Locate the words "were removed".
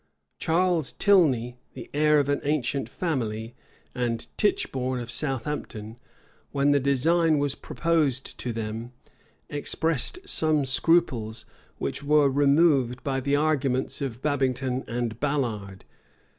12.03-13.03